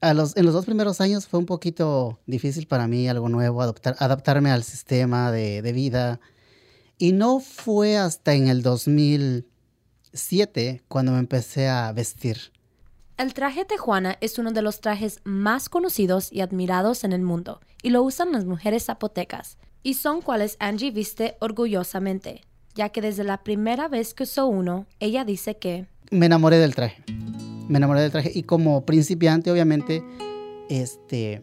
en 0.00 0.16
los 0.16 0.34
dos 0.34 0.64
primeros 0.64 1.02
años 1.02 1.26
fue 1.26 1.38
un 1.38 1.44
poquito 1.44 2.18
difícil 2.24 2.66
para 2.66 2.88
mí, 2.88 3.06
algo 3.06 3.28
nuevo, 3.28 3.60
adaptarme 3.60 4.50
al 4.50 4.64
sistema 4.64 5.30
de, 5.30 5.60
de 5.60 5.72
vida. 5.74 6.20
Y 6.96 7.12
no 7.12 7.40
fue 7.40 7.98
hasta 7.98 8.32
en 8.32 8.48
el 8.48 8.62
2007 8.62 10.84
cuando 10.88 11.12
me 11.12 11.18
empecé 11.18 11.68
a 11.68 11.92
vestir. 11.92 12.50
El 13.18 13.34
traje 13.34 13.66
tejuana 13.66 14.16
es 14.22 14.38
uno 14.38 14.52
de 14.52 14.62
los 14.62 14.80
trajes 14.80 15.20
más 15.24 15.68
conocidos 15.68 16.32
y 16.32 16.40
admirados 16.40 17.04
en 17.04 17.12
el 17.12 17.20
mundo, 17.20 17.60
y 17.82 17.90
lo 17.90 18.02
usan 18.02 18.32
las 18.32 18.46
mujeres 18.46 18.86
zapotecas, 18.86 19.58
y 19.82 19.92
son 19.94 20.22
cuales 20.22 20.56
Angie 20.60 20.92
viste 20.92 21.36
orgullosamente 21.40 22.47
ya 22.78 22.90
que 22.90 23.02
desde 23.02 23.24
la 23.24 23.42
primera 23.42 23.88
vez 23.88 24.14
que 24.14 24.22
usó 24.22 24.46
uno, 24.46 24.86
ella 25.00 25.24
dice 25.24 25.56
que... 25.56 25.88
Me 26.12 26.26
enamoré 26.26 26.58
del 26.58 26.76
traje. 26.76 27.02
Me 27.68 27.78
enamoré 27.78 28.02
del 28.02 28.12
traje 28.12 28.30
y 28.32 28.44
como 28.44 28.86
principiante, 28.86 29.50
obviamente, 29.50 30.00
este, 30.70 31.42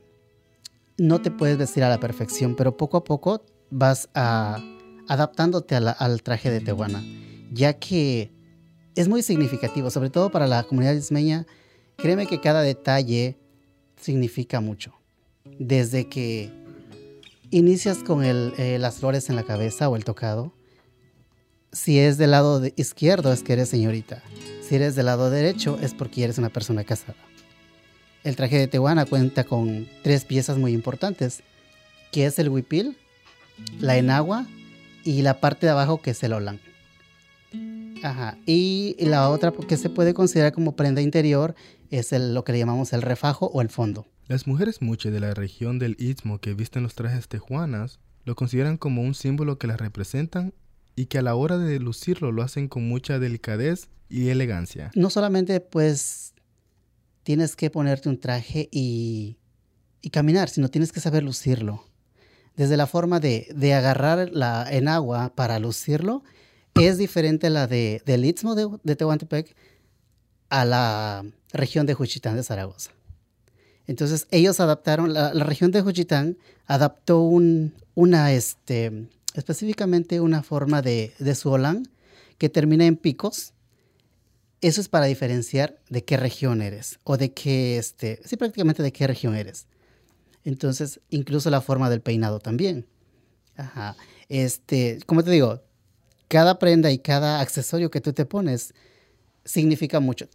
no 0.97 1.21
te 1.21 1.31
puedes 1.31 1.57
vestir 1.57 1.83
a 1.83 1.89
la 1.89 1.99
perfección, 1.99 2.55
pero 2.55 2.77
poco 2.77 2.95
a 2.95 3.03
poco 3.03 3.43
vas 3.69 4.07
a, 4.13 4.63
adaptándote 5.09 5.75
al 5.75 6.23
traje 6.23 6.49
de 6.49 6.61
Tehuana, 6.61 7.03
ya 7.51 7.73
que 7.73 8.31
es 8.95 9.09
muy 9.09 9.21
significativo, 9.21 9.89
sobre 9.89 10.09
todo 10.09 10.31
para 10.31 10.47
la 10.47 10.63
comunidad 10.63 10.93
ismeña. 10.93 11.45
Créeme 11.97 12.27
que 12.27 12.39
cada 12.39 12.61
detalle 12.61 13.37
significa 13.97 14.61
mucho. 14.61 14.93
Desde 15.59 16.07
que 16.07 16.49
inicias 17.51 17.97
con 17.97 18.23
el, 18.23 18.53
eh, 18.57 18.79
las 18.79 18.99
flores 18.99 19.29
en 19.29 19.35
la 19.35 19.43
cabeza 19.43 19.89
o 19.89 19.97
el 19.97 20.05
tocado, 20.05 20.53
si 21.75 21.99
es 21.99 22.17
del 22.17 22.31
lado 22.31 22.61
de 22.61 22.73
izquierdo 22.77 23.33
es 23.33 23.43
que 23.43 23.53
eres 23.53 23.69
señorita. 23.69 24.23
Si 24.61 24.75
eres 24.75 24.95
del 24.95 25.07
lado 25.07 25.29
derecho 25.29 25.77
es 25.81 25.93
porque 25.93 26.23
eres 26.23 26.37
una 26.37 26.49
persona 26.49 26.83
casada. 26.85 27.17
El 28.23 28.35
traje 28.35 28.57
de 28.57 28.67
Tehuana 28.67 29.05
cuenta 29.05 29.43
con 29.43 29.87
tres 30.01 30.25
piezas 30.25 30.57
muy 30.57 30.71
importantes, 30.73 31.43
que 32.11 32.25
es 32.25 32.39
el 32.39 32.49
huipil, 32.49 32.97
la 33.79 33.97
enagua 33.97 34.47
y 35.03 35.21
la 35.21 35.39
parte 35.39 35.67
de 35.67 35.73
abajo 35.73 36.01
que 36.01 36.11
es 36.11 36.23
el 36.23 36.33
olán. 36.33 36.59
Ajá. 38.01 38.37
Y 38.45 38.95
la 38.99 39.29
otra 39.29 39.51
que 39.51 39.77
se 39.77 39.89
puede 39.89 40.13
considerar 40.13 40.53
como 40.53 40.75
prenda 40.75 41.01
interior 41.01 41.55
es 41.91 42.11
lo 42.13 42.43
que 42.43 42.53
le 42.53 42.59
llamamos 42.59 42.93
el 42.93 43.01
refajo 43.01 43.47
o 43.47 43.61
el 43.61 43.69
fondo. 43.69 44.07
Las 44.27 44.47
mujeres 44.47 44.81
muche 44.81 45.11
de 45.11 45.19
la 45.19 45.33
región 45.33 45.77
del 45.77 45.97
Istmo 45.99 46.39
que 46.39 46.53
visten 46.53 46.83
los 46.83 46.95
trajes 46.95 47.27
tejuanas 47.27 47.99
lo 48.23 48.35
consideran 48.35 48.77
como 48.77 49.03
un 49.03 49.13
símbolo 49.13 49.59
que 49.59 49.67
las 49.67 49.79
representan 49.79 50.53
y 50.95 51.07
que 51.07 51.17
a 51.17 51.21
la 51.21 51.35
hora 51.35 51.57
de 51.57 51.79
lucirlo 51.79 52.31
lo 52.31 52.41
hacen 52.41 52.67
con 52.67 52.87
mucha 52.87 53.19
delicadez 53.19 53.89
y 54.09 54.29
elegancia. 54.29 54.91
No 54.95 55.09
solamente 55.09 55.59
pues 55.59 56.33
tienes 57.23 57.55
que 57.55 57.69
ponerte 57.69 58.07
un 58.07 58.19
traje 58.19 58.69
y, 58.71 59.37
y 60.01 60.09
caminar, 60.11 60.49
sino 60.49 60.69
tienes 60.69 60.91
que 60.91 60.99
saber 60.99 61.23
lucirlo. 61.23 61.83
Desde 62.55 62.77
la 62.77 62.87
forma 62.87 63.19
de, 63.19 63.47
de 63.53 63.73
agarrar 63.73 64.29
la, 64.31 64.65
en 64.71 64.87
agua 64.87 65.33
para 65.35 65.59
lucirlo, 65.59 66.23
es 66.75 66.97
diferente 66.97 67.49
la 67.49 67.67
de, 67.67 68.01
del 68.05 68.23
Istmo 68.23 68.55
de, 68.55 68.95
Tehuantepec 68.95 69.55
a 70.49 70.65
la 70.65 71.25
región 71.51 71.85
de 71.85 71.93
Juchitán 71.93 72.35
de 72.35 72.43
Zaragoza. 72.43 72.91
Entonces 73.87 74.27
ellos 74.31 74.59
adaptaron, 74.59 75.13
la, 75.13 75.33
la 75.33 75.43
región 75.43 75.71
de 75.71 75.81
Juchitán 75.81 76.37
adaptó 76.65 77.21
un, 77.21 77.73
una, 77.93 78.31
este, 78.31 79.07
específicamente 79.35 80.19
una 80.19 80.43
forma 80.43 80.81
de, 80.81 81.13
de 81.19 81.35
su 81.35 81.49
olán 81.49 81.87
que 82.37 82.49
termina 82.49 82.85
en 82.85 82.97
picos. 82.97 83.53
Eso 84.61 84.81
es 84.81 84.89
para 84.89 85.05
diferenciar 85.05 85.79
de 85.89 86.03
qué 86.03 86.17
región 86.17 86.61
eres 86.61 86.99
o 87.03 87.17
de 87.17 87.33
qué, 87.33 87.77
este, 87.77 88.19
sí, 88.25 88.37
prácticamente 88.37 88.81
de 88.81 88.91
qué 88.91 89.05
región 89.05 89.35
eres. 89.35 89.67
Entonces, 90.43 91.01
incluso 91.09 91.49
la 91.49 91.61
forma 91.61 91.89
del 91.89 92.01
peinado 92.01 92.39
también. 92.39 92.87
Ajá. 93.57 93.95
Este, 94.29 94.99
como 95.05 95.23
te 95.23 95.31
digo, 95.31 95.61
cada 96.27 96.57
prenda 96.57 96.91
y 96.91 96.99
cada 96.99 97.39
accesorio 97.41 97.91
que 97.91 98.01
tú 98.01 98.13
te 98.13 98.25
pones 98.25 98.73
significa 99.43 99.99
mucho. 99.99 100.27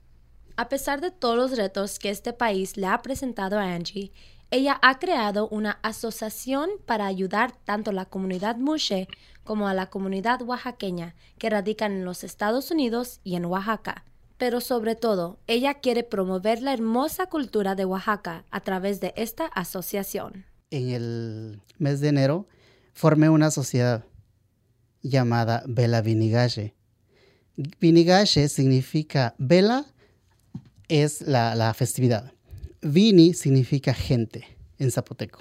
A 0.57 0.69
pesar 0.69 1.01
de 1.01 1.11
todos 1.11 1.37
los 1.37 1.57
retos 1.57 1.99
que 1.99 2.11
este 2.11 2.33
país 2.33 2.77
le 2.77 2.87
ha 2.87 3.01
presentado 3.03 3.59
a 3.59 3.73
Angie, 3.75 4.13
ella 4.51 4.79
ha 4.83 4.99
creado 4.99 5.49
una 5.49 5.79
asociación 5.83 6.71
para 6.85 7.07
ayudar 7.07 7.53
tanto 7.65 7.91
a 7.91 7.95
la 7.95 8.05
comunidad 8.05 8.57
Mushe 8.57 9.09
como 9.45 9.69
a 9.69 9.75
la 9.75 9.87
comunidad 9.87 10.43
oaxaqueña 10.43 11.15
que 11.39 11.51
radican 11.51 11.93
en 11.93 12.05
los 12.05 12.25
Estados 12.25 12.71
Unidos 12.71 13.21
y 13.23 13.37
en 13.37 13.45
Oaxaca. 13.45 14.05
Pero 14.39 14.61
sobre 14.61 14.97
todo, 14.97 15.39
ella 15.47 15.75
quiere 15.75 16.03
promover 16.03 16.63
la 16.63 16.73
hermosa 16.73 17.27
cultura 17.27 17.75
de 17.75 17.85
Oaxaca 17.85 18.45
a 18.51 18.61
través 18.61 19.01
de 19.01 19.13
esta 19.17 19.47
asociación. 19.47 20.47
En 20.71 20.91
el 20.91 21.63
mes 21.79 22.01
de 22.01 22.09
enero 22.09 22.49
formé 22.93 23.29
una 23.29 23.51
sociedad 23.51 24.05
llamada 25.03 25.63
Vela 25.67 26.01
Vinigache. 26.01 26.75
Vinigache 27.81 28.49
significa 28.49 29.35
vela 29.39 29.85
es 30.89 31.21
la, 31.21 31.55
la 31.55 31.73
festividad. 31.75 32.33
Vini 32.83 33.35
significa 33.35 33.95
gente 33.95 34.47
en 34.79 34.91
zapoteco. 34.91 35.41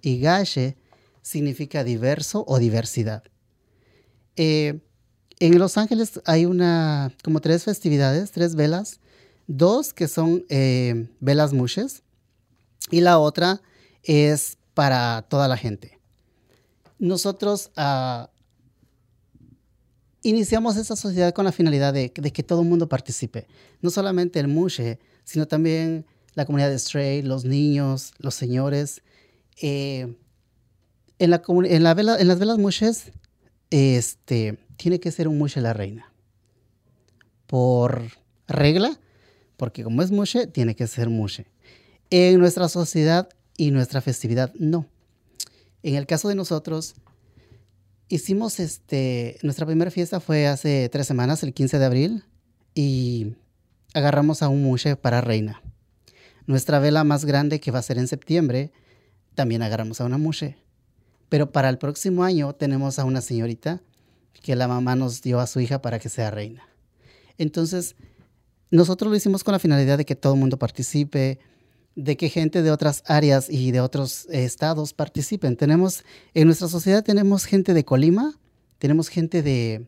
Y 0.00 0.18
gache 0.18 0.76
significa 1.22 1.84
diverso 1.84 2.44
o 2.46 2.58
diversidad. 2.58 3.22
Eh, 4.36 4.80
en 5.40 5.58
Los 5.58 5.78
Ángeles 5.78 6.20
hay 6.26 6.46
una, 6.46 7.12
como 7.22 7.40
tres 7.40 7.64
festividades, 7.64 8.30
tres 8.32 8.54
velas. 8.54 9.00
Dos 9.46 9.92
que 9.92 10.08
son 10.08 10.44
eh, 10.48 11.08
velas 11.20 11.52
mushes 11.52 12.02
y 12.90 13.00
la 13.00 13.18
otra 13.18 13.60
es 14.02 14.58
para 14.74 15.22
toda 15.28 15.48
la 15.48 15.56
gente. 15.56 15.98
Nosotros 16.98 17.70
uh, 17.76 18.26
iniciamos 20.22 20.76
esta 20.76 20.96
sociedad 20.96 21.34
con 21.34 21.44
la 21.44 21.52
finalidad 21.52 21.92
de, 21.92 22.12
de, 22.14 22.32
que 22.32 22.42
todo 22.42 22.62
el 22.62 22.68
mundo 22.68 22.88
participe. 22.88 23.46
No 23.80 23.90
solamente 23.90 24.40
el 24.40 24.48
mushe, 24.48 24.98
sino 25.24 25.46
también 25.46 26.06
la 26.34 26.44
comunidad 26.44 26.70
de 26.70 26.78
Stray, 26.78 27.22
los 27.22 27.44
niños, 27.44 28.12
los 28.18 28.34
señores. 28.34 29.02
Eh, 29.60 30.16
en, 31.18 31.30
la, 31.30 31.42
en, 31.46 31.82
la 31.82 31.94
vela, 31.94 32.16
en 32.18 32.28
las 32.28 32.38
velas 32.38 32.58
mushes, 32.58 33.12
este, 33.70 34.58
tiene 34.76 35.00
que 35.00 35.10
ser 35.10 35.28
un 35.28 35.38
mushe 35.38 35.60
la 35.60 35.72
reina. 35.72 36.12
Por 37.46 38.02
regla, 38.48 38.98
porque 39.56 39.84
como 39.84 40.02
es 40.02 40.10
mushe, 40.10 40.46
tiene 40.46 40.74
que 40.74 40.86
ser 40.86 41.08
mushe. 41.08 41.46
En 42.10 42.38
nuestra 42.38 42.68
sociedad 42.68 43.28
y 43.56 43.70
nuestra 43.70 44.00
festividad, 44.00 44.52
no. 44.54 44.86
En 45.82 45.94
el 45.94 46.06
caso 46.06 46.28
de 46.28 46.34
nosotros, 46.34 46.94
hicimos 48.08 48.58
este, 48.58 49.38
nuestra 49.42 49.66
primera 49.66 49.90
fiesta 49.90 50.20
fue 50.20 50.46
hace 50.46 50.88
tres 50.88 51.06
semanas, 51.06 51.42
el 51.42 51.54
15 51.54 51.78
de 51.78 51.84
abril, 51.84 52.24
y 52.74 53.34
agarramos 53.92 54.42
a 54.42 54.48
un 54.48 54.62
mushe 54.62 54.96
para 54.96 55.20
reina. 55.20 55.63
Nuestra 56.46 56.78
vela 56.78 57.04
más 57.04 57.24
grande, 57.24 57.60
que 57.60 57.70
va 57.70 57.78
a 57.78 57.82
ser 57.82 57.98
en 57.98 58.08
septiembre, 58.08 58.72
también 59.34 59.62
agarramos 59.62 60.00
a 60.00 60.04
una 60.04 60.18
mushe. 60.18 60.56
Pero 61.28 61.52
para 61.52 61.68
el 61.68 61.78
próximo 61.78 62.22
año 62.24 62.52
tenemos 62.52 62.98
a 62.98 63.04
una 63.04 63.20
señorita 63.20 63.82
que 64.42 64.56
la 64.56 64.68
mamá 64.68 64.94
nos 64.94 65.22
dio 65.22 65.40
a 65.40 65.46
su 65.46 65.60
hija 65.60 65.80
para 65.80 65.98
que 65.98 66.08
sea 66.08 66.30
reina. 66.30 66.68
Entonces, 67.38 67.96
nosotros 68.70 69.10
lo 69.10 69.16
hicimos 69.16 69.42
con 69.42 69.52
la 69.52 69.58
finalidad 69.58 69.98
de 69.98 70.04
que 70.04 70.16
todo 70.16 70.34
el 70.34 70.40
mundo 70.40 70.58
participe, 70.58 71.38
de 71.96 72.16
que 72.16 72.28
gente 72.28 72.62
de 72.62 72.70
otras 72.70 73.02
áreas 73.06 73.48
y 73.48 73.70
de 73.70 73.80
otros 73.80 74.26
estados 74.30 74.92
participen. 74.92 75.56
Tenemos, 75.56 76.04
en 76.34 76.46
nuestra 76.46 76.68
sociedad 76.68 77.04
tenemos 77.04 77.44
gente 77.44 77.72
de 77.72 77.84
Colima, 77.84 78.38
tenemos 78.78 79.08
gente 79.08 79.42
de 79.42 79.86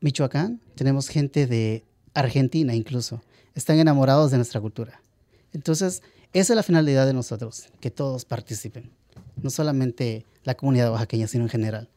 Michoacán, 0.00 0.60
tenemos 0.74 1.08
gente 1.08 1.46
de 1.46 1.84
Argentina 2.14 2.74
incluso. 2.74 3.22
Están 3.54 3.78
enamorados 3.78 4.30
de 4.30 4.36
nuestra 4.36 4.60
cultura. 4.60 5.00
Entonces, 5.56 6.02
esa 6.34 6.52
es 6.52 6.56
la 6.56 6.62
finalidad 6.62 7.06
de 7.06 7.14
nosotros, 7.14 7.68
que 7.80 7.90
todos 7.90 8.26
participen, 8.26 8.92
no 9.42 9.48
solamente 9.48 10.26
la 10.44 10.54
comunidad 10.54 10.92
oaxaqueña, 10.92 11.28
sino 11.28 11.44
en 11.44 11.48
general. 11.48 11.88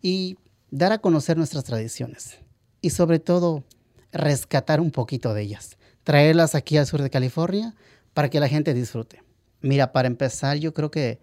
Y 0.00 0.38
dar 0.70 0.92
a 0.92 0.98
conocer 0.98 1.36
nuestras 1.36 1.64
tradiciones 1.64 2.38
y 2.80 2.88
sobre 2.88 3.18
todo 3.18 3.64
rescatar 4.12 4.80
un 4.80 4.90
poquito 4.90 5.34
de 5.34 5.42
ellas, 5.42 5.76
traerlas 6.04 6.54
aquí 6.54 6.78
al 6.78 6.86
sur 6.86 7.02
de 7.02 7.10
California 7.10 7.74
para 8.14 8.30
que 8.30 8.40
la 8.40 8.48
gente 8.48 8.72
disfrute. 8.72 9.22
Mira, 9.60 9.92
para 9.92 10.08
empezar, 10.08 10.56
yo 10.56 10.72
creo 10.72 10.90
que 10.90 11.20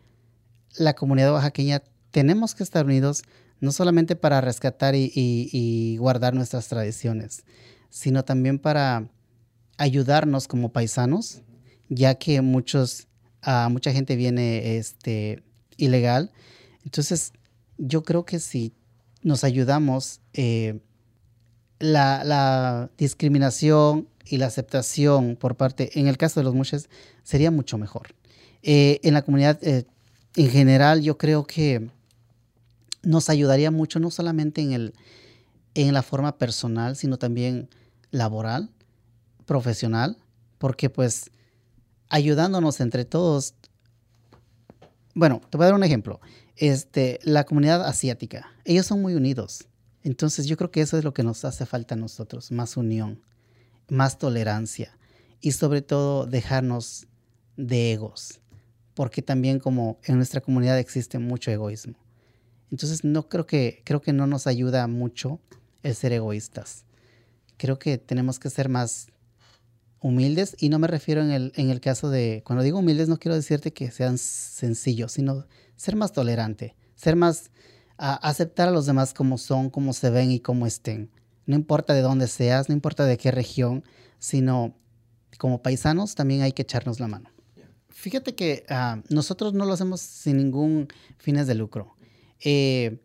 la 0.78 0.94
comunidad 0.94 1.34
oaxaqueña 1.34 1.82
tenemos 2.12 2.54
que 2.54 2.62
estar 2.62 2.86
unidos 2.86 3.24
no 3.62 3.72
solamente 3.72 4.16
para 4.16 4.42
rescatar 4.42 4.94
y, 4.94 5.12
y, 5.16 5.50
y 5.52 5.98
guardar 5.98 6.36
nuestras 6.36 6.68
tradiciones, 6.68 7.46
sino 7.90 8.24
también 8.24 8.60
para 8.60 9.10
ayudarnos 9.78 10.48
como 10.48 10.72
paisanos 10.72 11.42
ya 11.90 12.16
que 12.16 12.42
muchos, 12.42 13.08
uh, 13.46 13.70
mucha 13.70 13.92
gente 13.92 14.16
viene 14.16 14.78
este, 14.78 15.44
ilegal. 15.78 16.32
Entonces, 16.86 17.34
yo 17.78 18.04
creo 18.04 18.26
que 18.26 18.40
si 18.40 18.74
nos 19.22 19.44
ayudamos, 19.44 20.22
eh, 20.34 20.80
la, 21.80 22.24
la, 22.24 22.90
discriminación 22.98 24.08
y 24.26 24.38
la 24.38 24.48
aceptación 24.48 25.36
por 25.36 25.56
parte, 25.56 26.00
en 26.00 26.08
el 26.08 26.18
caso 26.18 26.40
de 26.40 26.44
los 26.44 26.54
muches, 26.54 26.90
sería 27.24 27.52
mucho 27.52 27.78
mejor. 27.78 28.14
Eh, 28.62 29.00
en 29.04 29.14
la 29.14 29.22
comunidad 29.22 29.58
eh, 29.64 29.86
en 30.36 30.50
general, 30.50 31.02
yo 31.02 31.18
creo 31.18 31.46
que 31.46 31.90
nos 33.02 33.30
ayudaría 33.30 33.72
mucho, 33.72 34.00
no 34.00 34.12
solamente 34.12 34.62
en, 34.62 34.74
el, 34.74 34.94
en 35.74 35.94
la 35.94 36.04
forma 36.04 36.38
personal, 36.38 36.96
sino 36.96 37.18
también 37.18 37.70
laboral, 38.12 38.70
profesional, 39.46 40.18
porque 40.58 40.90
pues 40.90 41.32
ayudándonos 42.10 42.82
entre 42.82 43.06
todos. 43.06 43.56
Bueno, 45.14 45.42
te 45.50 45.58
voy 45.58 45.66
a 45.66 45.68
dar 45.68 45.76
un 45.76 45.84
ejemplo. 45.84 46.20
Este, 46.56 47.20
la 47.24 47.46
comunidad 47.46 47.86
asiática, 47.86 48.52
ellos 48.66 48.86
son 48.86 49.02
muy 49.02 49.16
unidos. 49.16 49.68
Entonces 50.04 50.46
yo 50.48 50.58
creo 50.58 50.72
que 50.72 50.82
eso 50.82 50.98
es 50.98 51.04
lo 51.04 51.14
que 51.14 51.24
nos 51.24 51.46
hace 51.46 51.66
falta 51.66 51.96
a 51.96 51.98
nosotros, 51.98 52.52
más 52.52 52.78
unión, 52.78 53.22
más 53.90 54.18
tolerancia 54.18 54.98
y 55.42 55.52
sobre 55.54 55.82
todo 55.82 56.26
dejarnos 56.26 57.08
de 57.58 57.94
egos, 57.94 58.40
porque 58.94 59.22
también 59.22 59.60
como 59.60 60.00
en 60.04 60.16
nuestra 60.16 60.42
comunidad 60.42 60.80
existe 60.80 61.20
mucho 61.20 61.52
egoísmo. 61.52 61.96
Entonces 62.72 63.04
no 63.04 63.28
creo 63.28 63.46
que 63.46 63.82
creo 63.84 64.02
que 64.02 64.14
no 64.14 64.28
nos 64.28 64.48
ayuda 64.48 64.88
mucho 64.88 65.40
el 65.84 65.96
ser 65.96 66.14
egoístas. 66.14 66.86
Creo 67.58 67.80
que 67.80 67.98
tenemos 67.98 68.40
que 68.40 68.50
ser 68.50 68.70
más 68.70 69.08
humildes 70.02 70.56
y 70.60 70.70
no 70.70 70.80
me 70.80 70.88
refiero 70.88 71.22
en 71.22 71.32
el, 71.32 71.52
en 71.56 71.70
el 71.70 71.82
caso 71.82 72.10
de, 72.10 72.42
cuando 72.46 72.64
digo 72.64 72.80
humildes 72.80 73.10
no 73.10 73.18
quiero 73.18 73.36
decirte 73.36 73.74
que 73.74 73.92
sean 73.92 74.18
sencillos, 74.18 75.12
sino 75.12 75.46
ser 75.76 75.96
más 75.96 76.14
tolerante, 76.14 76.76
ser 76.96 77.16
más 77.16 77.52
aceptar 78.00 78.70
a 78.70 78.72
los 78.72 78.86
demás 78.86 79.14
como 79.14 79.38
son, 79.38 79.70
como 79.70 79.92
se 79.94 80.10
ven 80.10 80.32
y 80.32 80.40
como 80.40 80.66
estén. 80.66 81.12
No 81.46 81.56
importa 81.56 81.94
de 81.94 82.02
dónde 82.02 82.28
seas, 82.28 82.70
no 82.70 82.74
importa 82.74 83.04
de 83.06 83.18
qué 83.18 83.32
región, 83.32 83.84
sino 84.20 84.78
como 85.38 85.62
paisanos 85.62 86.16
también 86.16 86.42
hay 86.42 86.54
que 86.54 86.62
echarnos 86.62 87.00
la 87.00 87.08
mano. 87.08 87.30
Fíjate 87.90 88.36
que 88.36 88.66
ah, 88.70 89.02
nosotros 89.10 89.54
no 89.54 89.66
lo 89.66 89.74
hacemos 89.74 90.00
sin 90.00 90.38
ningún 90.38 90.88
fines 91.18 91.48
de 91.48 91.56
lucro. 91.56 91.96
Eh, 92.42 93.02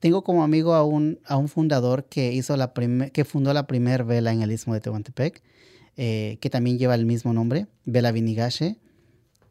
tengo 0.00 0.22
como 0.22 0.44
amigo 0.44 0.74
a 0.74 0.84
un, 0.84 1.20
a 1.24 1.36
un 1.36 1.48
fundador 1.48 2.04
que, 2.04 2.32
hizo 2.32 2.56
la 2.56 2.72
que 3.12 3.24
fundó 3.24 3.52
la 3.52 3.66
primera 3.66 4.04
vela 4.04 4.32
en 4.32 4.42
el 4.42 4.52
istmo 4.52 4.74
de 4.74 4.80
Tehuantepec, 4.80 5.42
eh, 5.96 6.38
que 6.40 6.50
también 6.50 6.78
lleva 6.78 6.94
el 6.94 7.06
mismo 7.06 7.32
nombre, 7.32 7.66
Vela 7.84 8.12
Vinigache. 8.12 8.78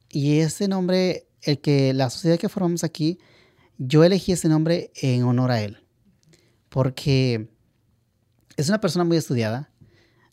Y 0.10 0.40
ese 0.40 0.68
nombre, 0.68 1.28
el 1.42 1.60
que 1.60 1.94
la 1.94 2.10
sociedad 2.10 2.38
que 2.38 2.50
formamos 2.50 2.84
aquí, 2.84 3.18
yo 3.78 4.04
elegí 4.04 4.32
ese 4.32 4.48
nombre 4.48 4.92
en 4.96 5.24
honor 5.24 5.52
a 5.52 5.62
él, 5.62 5.84
porque 6.70 7.50
es 8.56 8.70
una 8.70 8.80
persona 8.80 9.04
muy 9.04 9.18
estudiada, 9.18 9.72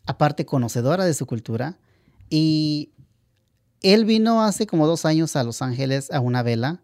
aparte 0.04 0.45
conocedora 0.45 1.04
de 1.04 1.14
su 1.14 1.26
cultura, 1.26 1.78
y 2.28 2.92
él 3.81 4.04
vino 4.04 4.42
hace 4.42 4.66
como 4.66 4.87
dos 4.87 5.04
años 5.07 5.35
a 5.35 5.42
Los 5.42 5.62
Ángeles 5.62 6.11
a 6.12 6.21
una 6.21 6.42
vela, 6.42 6.83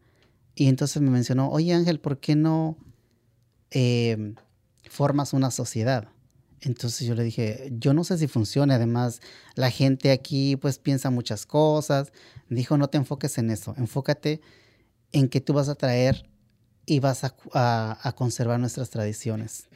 y 0.55 0.69
entonces 0.69 1.01
me 1.03 1.11
mencionó, 1.11 1.51
oye 1.51 1.75
Ángel, 1.75 2.01
¿por 2.01 2.19
qué 2.19 2.35
no 2.35 2.77
em, 3.71 4.35
formas 4.89 5.33
una 5.33 5.51
sociedad? 5.51 6.09
Entonces 6.61 7.07
yo 7.07 7.15
le 7.15 7.23
dije, 7.23 7.73
yo 7.79 7.95
no 7.95 8.05
sé 8.05 8.19
si 8.19 8.27
funciona, 8.27 8.75
además 8.75 9.21
la 9.55 9.71
gente 9.71 10.11
aquí 10.11 10.57
pues 10.57 10.79
piensa 10.79 11.11
muchas 11.11 11.47
cosas. 11.47 12.13
Dijo, 12.49 12.77
no 12.77 12.89
te 12.89 12.99
enfoques 12.99 13.39
en 13.39 13.51
eso, 13.51 13.75
enfócate 13.77 14.41
en 15.13 15.29
que 15.29 15.41
tú 15.41 15.53
vas 15.53 15.69
a 15.69 15.75
traer 15.75 16.29
y 16.87 17.01
vas 17.01 17.23
a, 17.25 18.15
conservar 18.17 18.59
nuestras 18.59 18.91
tradiciones. 18.91 19.69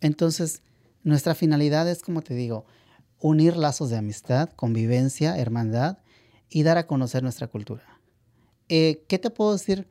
Entonces, 0.00 0.62
nuestra 1.02 1.34
finalidad 1.34 1.88
es, 1.88 2.02
como 2.02 2.22
te 2.22 2.34
digo, 2.34 2.64
unir 3.20 3.56
lazos 3.56 3.90
de 3.90 3.98
amistad, 3.98 4.48
convivencia, 4.50 5.36
hermandad 5.38 5.98
y 6.48 6.62
dar 6.62 6.78
a 6.78 6.86
conocer 6.86 7.22
nuestra 7.22 7.46
cultura. 7.46 8.00
Eh, 8.68 9.04
¿Qué 9.06 9.18
te 9.18 9.28
puedo 9.30 9.52
decir? 9.52 9.86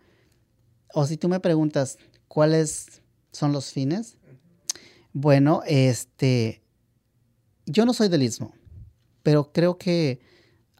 O 0.93 1.05
si 1.05 1.17
tú 1.17 1.29
me 1.29 1.39
preguntas 1.39 1.99
cuáles 2.27 3.03
son 3.31 3.51
los 3.51 3.71
fines, 3.71 4.17
bueno, 5.13 5.61
este, 5.65 6.61
yo 7.65 7.85
no 7.85 7.93
soy 7.93 8.09
del 8.09 8.23
Istmo, 8.23 8.53
pero 9.23 9.51
creo 9.51 9.77
que 9.77 10.19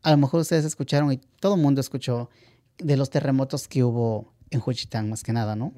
a 0.02 0.12
lo 0.12 0.18
mejor 0.18 0.42
ustedes 0.42 0.66
escucharon 0.66 1.12
y 1.12 1.18
todo 1.40 1.56
el 1.56 1.62
mundo 1.62 1.82
escuchó 1.82 2.30
de 2.78 2.98
los 2.98 3.10
terremotos 3.10 3.68
que 3.68 3.84
hubo 3.84 4.34
en 4.50 4.60
Juchitán, 4.60 5.10
más 5.10 5.24
que 5.24 5.34
nada, 5.34 5.56
¿no? 5.56 5.74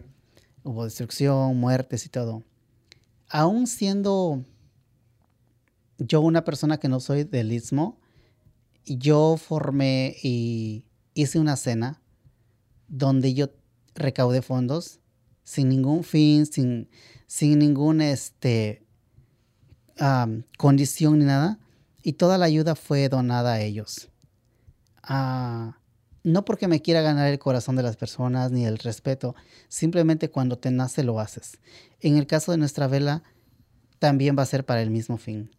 Hubo 0.63 0.85
destrucción, 0.85 1.57
muertes 1.57 2.05
y 2.05 2.09
todo. 2.09 2.43
Aún 3.29 3.67
siendo 3.67 4.43
yo 5.97 6.21
una 6.21 6.43
persona 6.43 6.77
que 6.77 6.87
no 6.87 6.99
soy 6.99 7.23
del 7.23 7.51
Istmo, 7.51 7.99
yo 8.85 9.37
formé 9.37 10.15
y 10.23 10.85
hice 11.13 11.39
una 11.39 11.55
cena 11.55 12.01
donde 12.87 13.33
yo 13.33 13.49
recaudé 13.95 14.41
fondos 14.41 15.00
sin 15.51 15.67
ningún 15.67 16.05
fin, 16.05 16.45
sin, 16.45 16.87
sin 17.27 17.59
ninguna 17.59 18.09
este, 18.09 18.85
condición 20.57 21.19
ni 21.19 21.25
nada. 21.25 21.59
Y 22.03 22.13
toda 22.13 22.37
la 22.37 22.45
ayuda 22.45 22.75
fue 22.75 23.09
donada 23.09 23.51
a 23.51 23.61
ellos. 23.61 24.07
Ah, 25.03 25.77
no 26.23 26.45
porque 26.45 26.69
me 26.69 26.81
quiera 26.81 27.01
ganar 27.01 27.27
el 27.27 27.37
corazón 27.37 27.75
de 27.75 27.83
las 27.83 27.97
personas 27.97 28.53
ni 28.53 28.65
el 28.65 28.77
respeto, 28.77 29.35
simplemente 29.67 30.29
cuando 30.29 30.57
te 30.57 30.71
nace 30.71 31.03
lo 31.03 31.19
haces. 31.19 31.57
En 31.99 32.15
el 32.15 32.27
caso 32.27 32.53
de 32.53 32.57
nuestra 32.57 32.87
vela, 32.87 33.21
también 33.99 34.37
va 34.37 34.43
a 34.43 34.45
ser 34.45 34.65
para 34.65 34.81
el 34.81 34.89
mismo 34.89 35.17
fin. 35.17 35.51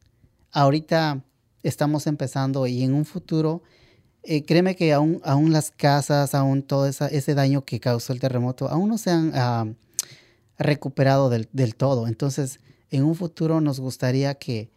Ahorita 0.52 1.22
estamos 1.62 2.06
empezando 2.06 2.66
y 2.66 2.82
en 2.82 2.94
un 2.94 3.04
futuro, 3.04 3.62
eh, 4.23 4.45
créeme 4.45 4.76
que 4.76 4.93
aún, 4.93 5.21
aún 5.25 5.52
las 5.52 5.71
casas, 5.71 6.35
aún 6.35 6.62
todo 6.62 6.87
ese 6.87 7.35
daño 7.35 7.64
que 7.64 7.81
causó 7.81 8.12
el 8.12 8.21
terremoto, 8.21 8.69
aún 8.69 8.88
no 8.88 8.99
se 8.99 9.11
han 9.11 9.33
ah, 9.35 9.67
recuperado 10.59 11.31
del, 11.31 11.75
todo. 11.75 12.06
Entonces, 12.06 12.61
en 12.91 13.04
un 13.04 13.15
futuro 13.15 13.61
nos 13.61 13.80
gustaría 13.80 14.35
que, 14.35 14.71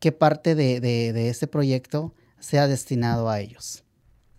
que 0.00 0.12
parte 0.12 0.54
de, 0.54 0.80
de 0.80 1.28
ese 1.28 1.46
proyecto 1.46 2.14
sea 2.38 2.68
destinado 2.68 3.28
a 3.28 3.40
ellos. 3.40 3.84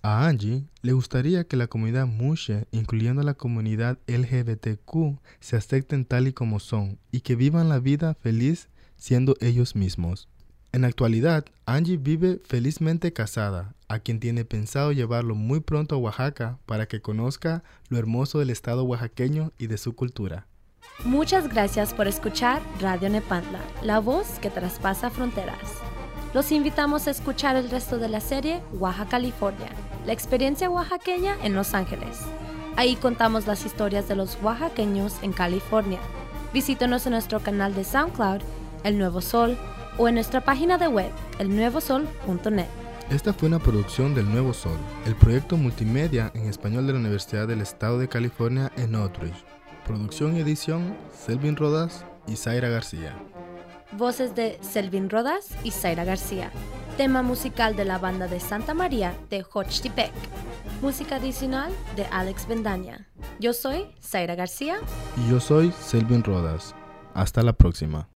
A 0.07 0.27
Angie 0.27 0.67
le 0.83 0.93
gustaría 0.93 1.47
que 1.47 1.57
la 1.57 1.65
comunidad 1.65 2.05
Mushe, 2.05 2.67
incluyendo 2.69 3.23
la 3.23 3.33
comunidad 3.33 3.97
LGBTQ, 4.05 5.19
se 5.39 5.55
acepten 5.55 6.05
tal 6.05 6.27
y 6.27 6.33
como 6.33 6.59
son 6.59 6.99
y 7.11 7.21
que 7.21 7.35
vivan 7.35 7.69
la 7.69 7.79
vida 7.79 8.13
feliz 8.13 8.69
siendo 8.97 9.35
ellos 9.41 9.75
mismos. 9.75 10.29
En 10.71 10.85
actualidad, 10.85 11.45
Angie 11.65 11.97
vive 11.97 12.39
felizmente 12.45 13.13
casada, 13.13 13.74
a 13.87 13.99
quien 13.99 14.19
tiene 14.19 14.45
pensado 14.45 14.91
llevarlo 14.91 15.35
muy 15.35 15.59
pronto 15.59 15.95
a 15.95 15.97
Oaxaca 15.97 16.59
para 16.65 16.87
que 16.87 17.01
conozca 17.01 17.63
lo 17.89 17.97
hermoso 17.97 18.39
del 18.39 18.49
estado 18.49 18.83
oaxaqueño 18.83 19.51
y 19.57 19.67
de 19.67 19.77
su 19.77 19.95
cultura. 19.95 20.47
Muchas 21.03 21.49
gracias 21.49 21.93
por 21.93 22.07
escuchar 22.07 22.61
Radio 22.79 23.09
Nepantla, 23.09 23.59
la 23.81 23.99
voz 23.99 24.39
que 24.39 24.49
traspasa 24.49 25.09
fronteras. 25.09 25.57
Los 26.33 26.51
invitamos 26.51 27.07
a 27.07 27.11
escuchar 27.11 27.55
el 27.55 27.69
resto 27.69 27.97
de 27.97 28.09
la 28.09 28.19
serie 28.19 28.61
Oaxaca, 28.73 29.11
California, 29.11 29.69
la 30.05 30.13
experiencia 30.13 30.69
oaxaqueña 30.69 31.37
en 31.43 31.53
Los 31.53 31.73
Ángeles. 31.73 32.19
Ahí 32.77 32.95
contamos 32.95 33.47
las 33.47 33.65
historias 33.65 34.07
de 34.07 34.15
los 34.15 34.37
oaxaqueños 34.41 35.15
en 35.21 35.31
California. 35.31 35.99
Visítenos 36.53 37.05
en 37.05 37.13
nuestro 37.13 37.39
canal 37.39 37.73
de 37.73 37.83
SoundCloud, 37.83 38.41
El 38.83 38.97
Nuevo 38.97 39.21
Sol, 39.21 39.57
o 39.97 40.07
en 40.07 40.15
nuestra 40.15 40.41
página 40.41 40.77
de 40.77 40.87
web, 40.87 41.11
elnuevosol.net. 41.39 42.84
Esta 43.09 43.33
fue 43.33 43.47
una 43.47 43.59
producción 43.59 44.15
del 44.15 44.31
Nuevo 44.31 44.51
Sol, 44.51 44.77
el 45.05 45.15
proyecto 45.15 45.57
multimedia 45.57 46.31
en 46.33 46.49
español 46.49 46.87
de 46.87 46.93
la 46.93 46.99
Universidad 46.99 47.47
del 47.47 47.61
Estado 47.61 47.99
de 47.99 48.07
California 48.07 48.71
en 48.77 48.93
Northridge. 48.93 49.45
Producción 49.85 50.35
y 50.35 50.39
edición, 50.39 50.97
Selvin 51.13 51.55
Rodas 51.55 52.03
y 52.25 52.35
Zaira 52.35 52.67
García. 52.67 53.15
Voces 53.91 54.33
de 54.33 54.57
Selvin 54.61 55.11
Rodas 55.11 55.49
y 55.63 55.69
Zaira 55.69 56.03
García. 56.03 56.51
Tema 56.97 57.21
musical 57.21 57.75
de 57.75 57.85
la 57.85 57.99
banda 57.99 58.27
de 58.27 58.39
Santa 58.39 58.73
María 58.73 59.13
de 59.29 59.45
Hochtipec. 59.53 60.11
Música 60.81 61.17
adicional 61.17 61.71
de 61.95 62.05
Alex 62.05 62.47
Bendaña. 62.47 63.07
Yo 63.39 63.53
soy 63.53 63.85
Zaira 64.01 64.33
García. 64.33 64.77
Y 65.15 65.29
yo 65.29 65.39
soy 65.39 65.71
Selvin 65.79 66.23
Rodas. 66.23 66.73
Hasta 67.13 67.43
la 67.43 67.53
próxima. 67.53 68.09